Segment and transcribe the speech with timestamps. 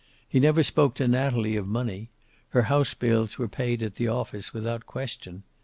[0.27, 2.09] He never spoke to Natalie of money.
[2.49, 5.43] Her house bills were paid at the office without question.